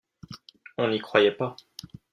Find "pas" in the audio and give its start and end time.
1.31-1.55